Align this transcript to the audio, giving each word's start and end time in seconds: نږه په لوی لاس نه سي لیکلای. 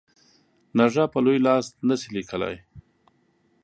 نږه 0.77 1.03
په 1.13 1.19
لوی 1.25 1.37
لاس 1.45 1.65
نه 1.87 1.95
سي 2.01 2.09
لیکلای. 2.15 2.55